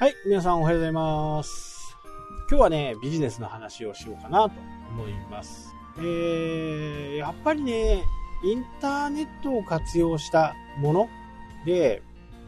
[0.00, 1.96] はい、皆さんおはようございます。
[2.48, 4.52] 今日はね、ビジネスの話をしようかなと
[4.92, 5.74] 思います。
[5.98, 8.04] えー、やっぱりね、
[8.44, 11.08] インターネットを活用したもの
[11.66, 12.00] で、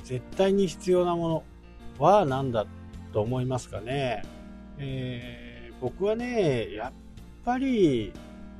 [0.04, 1.42] 絶対に必要なもの
[1.98, 2.66] は何だ
[3.12, 4.22] と思いますかね。
[4.78, 6.92] えー、僕はね、やっ
[7.44, 8.12] ぱり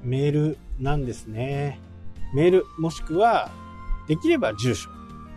[0.02, 1.78] メールなんですね。
[2.34, 3.52] メール、もしくは、
[4.08, 4.90] できれば住所。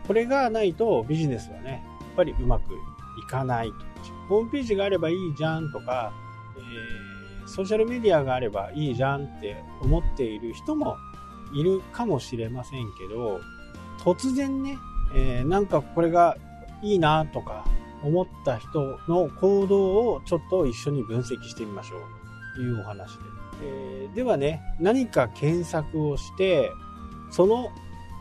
[0.07, 2.77] これがないとビジネスはね、やっぱりうまくい
[3.25, 3.73] かない。
[4.29, 6.13] ホームページがあればいいじゃんとか、
[6.57, 10.97] えー、ソーシャルメディアがあればいいじゃんって思っている人も
[11.53, 13.39] いるかもしれませんけど、
[13.99, 14.77] 突然ね、
[15.15, 16.37] えー、なんかこれが
[16.81, 17.65] いいなとか
[18.03, 21.99] 思った人の行動をちょっと一緒に分析してみましょう
[22.55, 23.23] というお話で。
[23.61, 26.71] えー、ではね、何か検索をして、
[27.31, 27.69] その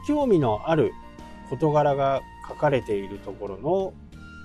[0.07, 0.93] 興味のある
[1.51, 3.95] 事柄が書かれているところの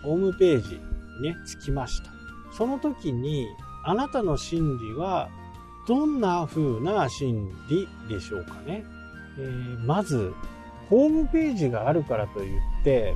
[0.04, 0.80] ホームページ
[1.22, 2.12] にね、着きました。
[2.52, 3.48] その時に、
[3.84, 5.30] あなたの心理は
[5.88, 8.84] どんな風な心理でしょうかね。
[9.40, 10.34] えー、まず、
[10.90, 13.16] ホームページがあるからといって、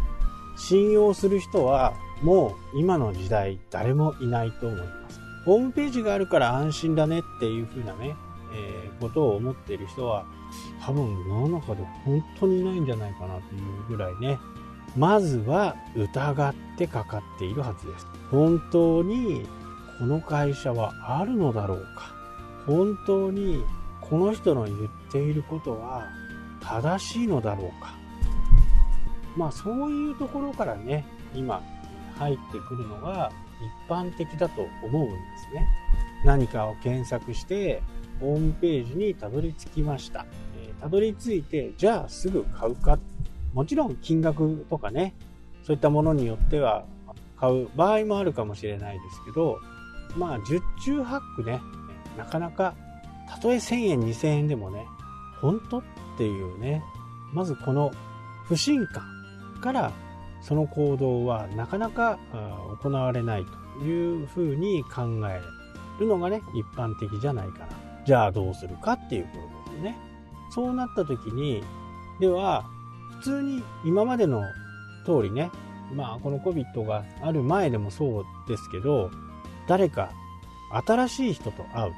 [0.58, 5.20] 信用する人はもう今の時代誰もいないと思います。
[5.45, 8.16] ホームページがあるから安心だねっていう風なね、
[8.54, 10.26] えー、ことを思っている人は
[10.86, 14.38] 多分世の中で本当にいないんじゃないかなというぐらいね、
[14.97, 18.08] まずは疑ってかかっているはずです。
[18.30, 19.45] 本当に
[20.00, 22.14] この会社はあるのだろうか
[22.66, 23.64] 本当に
[24.00, 26.08] この人の言っていることは
[26.61, 27.94] 正しいのだろうか
[29.36, 31.61] まあそういうところからね、今
[32.17, 33.31] 入ってくるのが
[33.88, 35.16] 一般的だと思うんで
[35.50, 35.67] すね。
[36.26, 37.81] 何かを検索して
[38.20, 40.26] ホームページにたどり着きました。
[40.81, 42.98] たどり着いて、じゃあすぐ買うか。
[43.54, 45.14] もちろん金額とかね、
[45.64, 46.86] そういったものによっては
[47.38, 49.60] 買う場合もあるかもしれないですけど、
[50.16, 51.61] まあ十中八九ね、
[52.17, 52.76] なかなか、
[53.30, 54.86] たとえ1000円2000円でもね、
[55.42, 55.84] 本当っ
[56.17, 56.84] ていうね、
[57.34, 57.92] まずこの
[58.45, 59.04] 不信感
[59.61, 59.92] から
[60.42, 62.20] その行動はなかなか
[62.82, 63.45] 行われない
[63.80, 65.42] というふうに考え
[66.00, 67.67] るのがね、一般的じゃないかな。
[68.06, 69.98] じゃあどうするかっていうことですね。
[70.50, 71.64] そうなった時に、
[72.20, 72.66] では、
[73.20, 74.44] 普通に今までの
[75.05, 75.52] 通りね、
[75.94, 79.11] まあこの COVID がある前でもそうですけど、
[79.67, 80.11] 誰か
[80.88, 81.94] 新しい人と会う。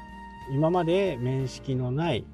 [0.52, 2.26] 今まで面識のない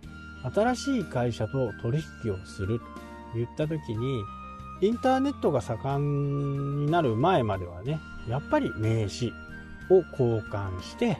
[0.54, 2.84] 新しい会社と取引をすると
[3.34, 4.22] 言った時に、
[4.80, 9.32] インターネットが盛んになる前まではね、やっぱり名刺
[9.90, 11.18] を交換して、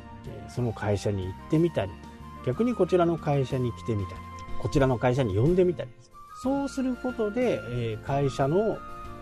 [0.48, 1.92] その会社に行ってみたり、
[2.47, 4.21] 逆にこちらの会社に来てみたり、
[4.60, 5.91] こちらの会社に呼んでみたり、
[6.43, 8.78] そうすることで、え会社の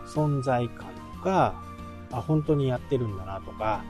[0.06, 0.86] 存在感
[1.16, 1.60] とか、
[2.12, 3.82] あ、本当にやってるんだなとか、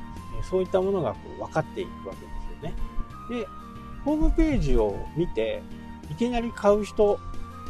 [0.48, 3.42] そういったものがこう分かっていくわけですよね。
[3.42, 3.48] で、
[4.02, 5.62] ホームページを見て、
[6.10, 7.18] いきなり買う人、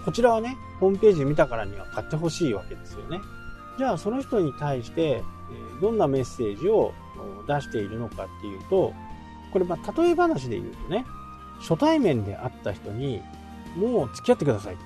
[0.05, 3.19] こちらはね、ホームページ見たからには買ってほしいわけですよね。
[3.79, 5.25] じゃあその人に対して、
[5.81, 6.93] どんなメッセージを
[7.49, 8.95] 出しているのかっていうと、
[9.53, 11.05] これまあ例え話で言うとね、
[11.59, 13.21] 初対面で会った人に、
[13.77, 14.77] もう付き合ってください。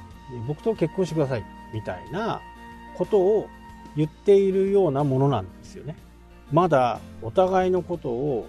[0.47, 1.44] 僕と結婚してください。
[1.72, 2.41] みたいな
[2.97, 3.49] ことを
[3.97, 5.97] 言っているようなものなんですよね。
[6.53, 8.47] まだお互いのことを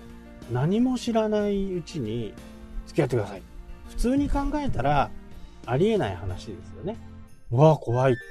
[0.52, 2.34] 何も知らないうちに
[2.88, 3.42] 付き合ってください。
[3.90, 5.10] 普通に考えたら
[5.66, 6.98] ありえない話ですよね。
[7.52, 8.22] うわ怖いって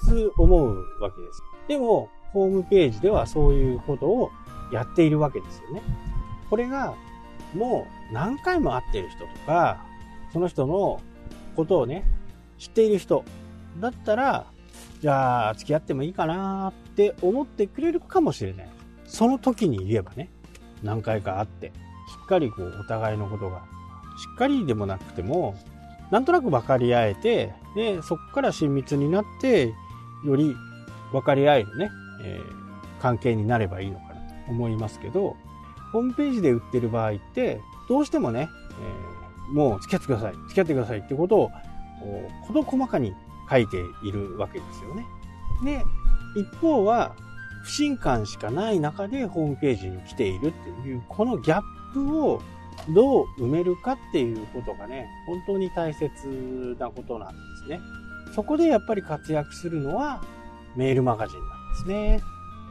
[0.00, 1.42] 普通思うわけです。
[1.68, 4.30] でも、ホームページではそういうことを
[4.72, 5.82] やっているわけですよね。
[6.48, 6.94] これが
[7.54, 9.84] もう何回も会ってる人とか、
[10.32, 11.00] その人の
[11.52, 12.04] ことをね、
[12.58, 13.24] 知っている人
[13.80, 14.46] だったら、
[15.00, 18.68] じゃあ付き合ってもいいかなって思ってくれるかもしれない。
[19.06, 20.30] その時に言えばね、
[20.82, 21.70] 何回か会って、し
[22.22, 23.60] っかりこうお互いのことが、し
[24.32, 25.54] っかりでもなくても、
[26.10, 29.74] なんとなく分かり合えて、で、そこから親密になって、
[30.24, 30.54] より
[31.10, 31.90] 分かり合えるね、
[32.22, 35.36] えー、関係になればいいのかなと思いますけど、
[35.92, 38.48] ホームページで売ってる場合って、どうしてもね、
[38.80, 39.21] えー、
[39.52, 41.50] もう付き合ってください、付き合ってくださいってことを、
[42.46, 43.14] 事細かに
[43.50, 45.06] 書いているわけですよね。
[45.64, 45.84] で、
[46.34, 47.14] 一方は、
[47.62, 51.62] 不信感しかない中でホームページに来ているっていう、このギャッ
[51.92, 52.42] プを
[52.94, 57.80] どう埋めるかっていうことがね、本当に大切なことなんですね。
[58.34, 60.22] そこでやっぱり活躍するのは
[60.74, 62.20] メールマガジンなんですね。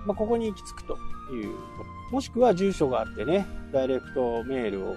[0.05, 0.97] まあ、ここに行き着くと
[1.33, 2.15] いうこと。
[2.15, 4.95] もしくは住所があってね、ダイレクトメールを、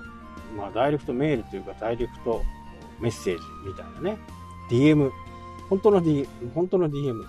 [0.57, 2.43] まあダイレクトメールというかダイレクト
[3.01, 4.19] メッセージみたいなね、
[4.71, 5.11] DM、
[5.69, 7.25] 本当の DM、本当の DM を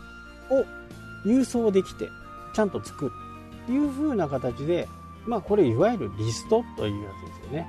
[1.26, 2.08] 郵送できて、
[2.54, 3.12] ちゃんと作る。
[3.74, 4.88] いう風な形で、
[5.26, 7.68] まあこれいわゆるリストというやつですよね。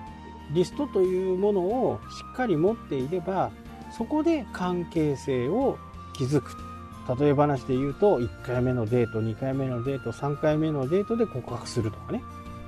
[0.53, 3.51] リストというものをしっかり持っていれば、
[3.97, 5.79] そこで関係性を
[6.15, 6.57] 築く。
[7.19, 12.23] 例え話で言うと、1回目のデート、2回目のデート、3回目のデートで告白するとかね。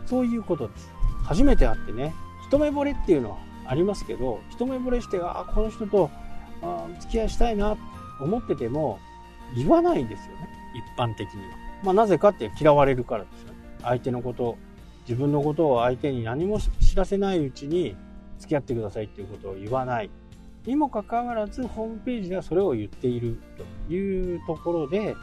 [0.07, 0.91] そういうことです。
[1.25, 2.15] 初めて会ってね、
[2.49, 3.37] 一目惚れっていうのは
[3.67, 6.11] ありますけど、一目惚れして、あ、この人と
[6.63, 7.77] あ付き合いしたいな
[8.19, 8.99] と思ってても、
[9.55, 10.49] 言わないんですよね。
[10.75, 11.49] 一般的には。
[11.85, 13.55] まあなぜかって嫌われるからですよね。
[13.83, 14.57] 相手のこと、
[15.07, 17.97] 自分のことを相手に何も知らせないうちに
[18.39, 20.11] 付き合ってくださいっていうことを言わない。
[20.65, 23.39] にもかかわらずホームページではそれを言っている
[23.89, 25.15] というところで、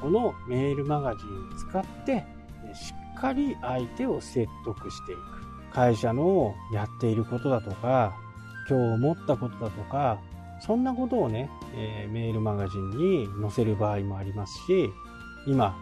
[0.00, 2.24] このメールマガジンを使って
[2.74, 5.41] しっかり相手を説得していく。
[5.74, 8.14] 会社のやっていることだとか、
[8.68, 10.20] 今日思ったことだとか、
[10.60, 14.90] そんなことをね、えー、メールマガジンに載せる場合もありますし、
[15.46, 15.76] 今、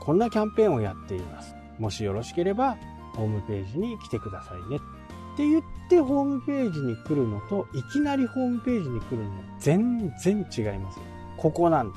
[0.00, 1.54] こんなキャンペーンをやっています。
[1.78, 2.76] もしよろしければ、
[3.14, 4.76] ホームページに来てくださいね。
[4.76, 11.00] って言ってホームページに来るのと、いきなりホームページに来るの全然違います。
[11.36, 11.94] ここなんで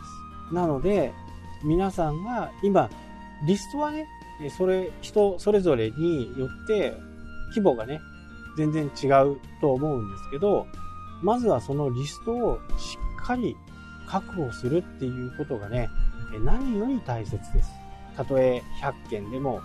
[0.50, 0.54] す。
[0.54, 1.14] なので、
[1.64, 2.90] 皆さんが今、
[3.46, 4.08] リストはね、
[4.58, 6.94] それ、人それぞれによって
[7.50, 8.02] 規模がね、
[8.58, 10.68] 全然違うと思うんですけど、
[11.22, 13.56] まずはそのリストをしっかり
[14.08, 15.90] 確保するっていうことがね、
[16.44, 17.70] 何より大切です。
[18.16, 19.62] たとえ100件でも、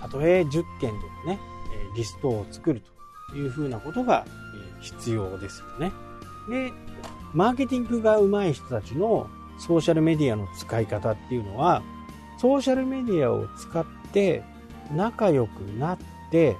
[0.00, 1.38] たとえ10件でもね、
[1.96, 2.82] リストを作る
[3.30, 4.24] というふうなことが
[4.80, 5.92] 必要ですよね。
[6.48, 6.72] で、
[7.34, 9.28] マーケティングが上手い人たちの
[9.58, 11.82] ソーシャルメディアの使い方っていうのは、
[12.38, 14.42] ソーシャルメディアを使って
[14.94, 15.98] 仲良くなっ
[16.30, 16.56] て、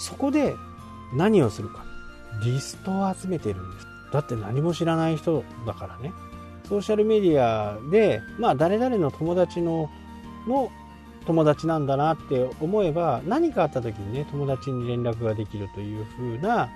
[0.00, 0.56] そこで
[1.14, 1.84] 何をするか。
[2.42, 3.86] リストを集めてるんです。
[4.12, 6.12] だって何も知らない人だからね。
[6.68, 9.90] ソーシャルメディアで、まあ誰々の友達の、
[10.48, 10.70] の
[11.26, 16.70] 友達なんだなって思えば、何かあった時にね、友達に連絡ができるという風な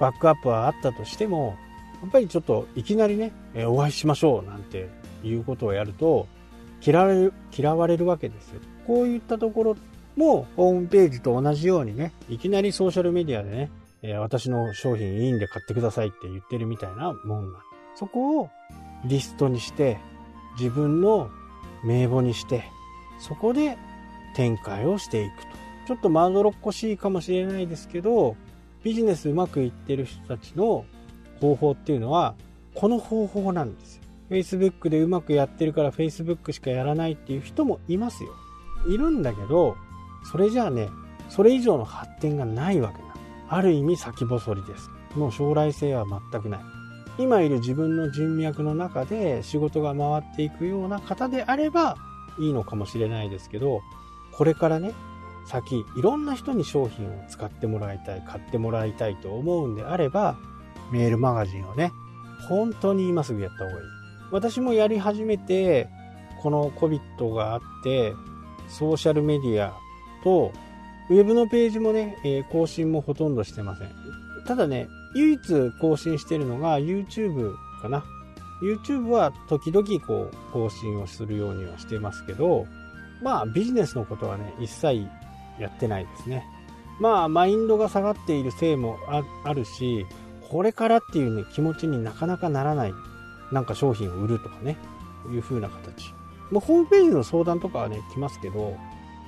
[0.00, 1.56] バックアップはあったとしても、
[2.02, 3.32] やっぱりちょっといきなりね、
[3.66, 4.88] お会いしましょうなんて
[5.22, 6.26] いうことをやると、
[6.84, 8.60] 嫌われる、嫌われるわけですよ。
[8.86, 9.76] こういったところ
[10.16, 13.70] もうホームページと同じようにね、いきなりソーシャルメディアでね、
[14.02, 17.58] え私の商品いいんで買ってくださいって言ってるみたいなもんな
[17.94, 18.50] そこを
[19.04, 19.98] リストにして、
[20.58, 21.30] 自分の
[21.84, 22.64] 名簿にして、
[23.18, 23.78] そこで
[24.34, 25.48] 展開をしていくと。
[25.86, 28.36] ちょっとまどろっこしいかもしれないですけど、
[28.82, 30.84] ビジネスうまくいってる人たちの
[31.40, 32.34] 方法っていうのは、
[32.74, 34.02] この方法なんですよ。
[34.30, 38.30] Facebook でうまくやってるから Facebook しかやらないっていう人もいますよ。
[38.88, 39.76] いるんだけど、
[40.30, 40.90] それじゃあね、
[41.28, 43.14] それ以上の発展がないわけな
[43.48, 44.90] ある意味先細りです。
[45.14, 46.60] もう将来性は全くない。
[47.18, 51.96] 今いる自分の人脈の中で仕事が回っていくような方であれば
[52.40, 53.80] いいのかもしれないですけど、
[54.32, 54.92] これからね、
[55.46, 60.36] 先いろんな人に商品を使ってもらいたい、買ってもらいたいと思うんであれば、
[60.90, 61.92] メールマガジンをね、
[62.48, 63.76] 本当に今すぐやった方がいい。
[64.32, 65.88] 私もやり始めて、
[66.42, 68.14] この COVID があって、
[68.68, 69.83] ソーシャルメディア
[70.24, 70.52] と、
[71.10, 73.90] ウェブのページもね、えー、更新もほとんどしてません。
[74.46, 78.04] ただね、唯一更新してるのが YouTube かな。
[78.62, 82.66] YouTube は時々こう更新をするようにはしてますけど、
[83.22, 85.06] まあビジネスのことはね、一切
[85.58, 86.44] やってないですね。
[87.00, 88.98] まあマインドが下がっているせいも
[89.44, 90.06] あるし、
[90.48, 92.94] これからっていうね、気持ちになかなかならない。
[93.52, 94.76] なんか商品を売るとかね、
[95.30, 96.12] いう風な形。
[96.50, 98.76] まあ、ホームページの相談とかはね、来ますけど、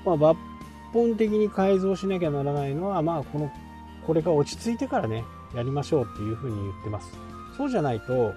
[0.04, 0.36] まあ、抜
[0.92, 3.50] 本的に改造しなきゃならないのは、まあ、この、
[4.06, 5.24] これが落ち着いてからね、
[5.54, 7.12] やりましょうっていうふうに言ってます。
[7.56, 8.34] そうじゃないと、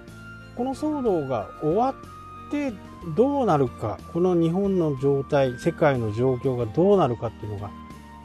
[0.56, 2.72] この騒動が終わって
[3.16, 7.70] どうなるか、この日本の状態、世界の状況がどうなるかっていうのが、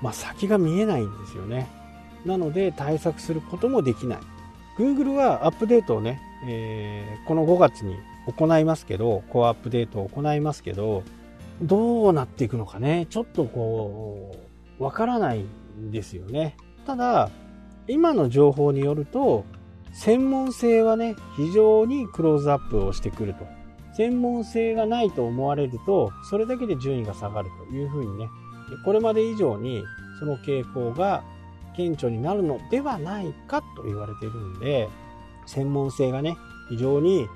[0.02, 1.68] まあ、先が見えないんですよね。
[2.26, 4.20] なので対策することもできない。
[4.78, 7.96] Google はアップデートをね、えー、この5月に
[8.28, 11.04] 行いますけど、コアアップデートを行いますけど、
[11.62, 14.36] どうなっていくのかね、ちょっとこ
[14.80, 15.46] う、わからない
[15.80, 16.58] んですよね。
[16.86, 17.30] ただ、
[17.88, 19.46] 今の情報によると、
[19.94, 23.46] 専門性はね、非常にクローズアップをしてくると。
[23.96, 28.28] 専門性がないと思われると、それだけで順位が下がるというふうにね、
[28.84, 29.84] これまで以上に
[30.20, 31.24] その傾向が
[31.78, 34.90] 顕著になるのではないかと言われているんで、
[35.46, 36.36] 専門性がね、
[36.70, 37.28] 非常に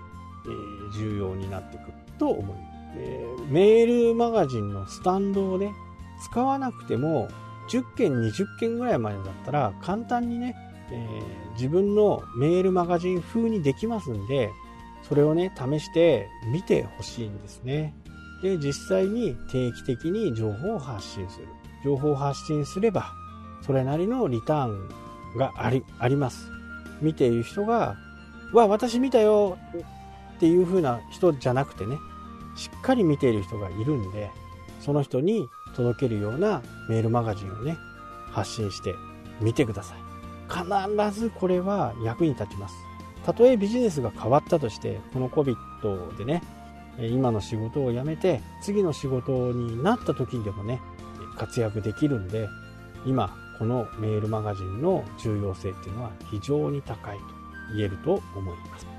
[0.95, 2.68] 重要になってくると思います。
[2.95, 5.73] え、メールマガジンのスタンドをね、
[6.23, 7.29] 使わなくても、
[7.69, 10.55] 10件、20件ぐらいまでだったら、簡単にね、
[10.91, 14.49] えー、自分のメールマガジン風にできますんで、
[15.07, 17.93] それをね、試して見てほしいんですね。
[18.41, 21.47] で、実際に定期的に情報を発信する。
[21.83, 23.11] 情報を発信すれば、
[23.65, 24.89] それなりのリターン
[25.37, 26.49] がありあります。
[27.01, 27.95] 見ている人が、
[28.53, 29.57] わ、私見たよ
[30.35, 31.97] っていう風な人じゃなくてね、
[32.59, 34.29] しっかり見ている人がいるんで、
[34.81, 37.77] その人に届けるようなメールマガジンをね、
[38.31, 38.93] 発信して
[39.39, 39.97] みてください。
[40.49, 42.75] 必ずこれは役に立ちます。
[43.25, 46.43] たとえビジネスが変わったとして、この COVID でね、
[46.97, 50.81] 今の仕事を辞めて、次の仕事になった時にでもね、
[51.37, 52.49] 活躍できるんで、
[53.05, 57.23] 今、このメールマガジンの重要性っていうのは非常に高いと
[57.75, 58.98] 言えると思います。